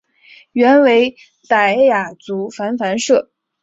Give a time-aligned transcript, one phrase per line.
[0.53, 1.15] 原为
[1.47, 3.29] 泰雅族芃芃社。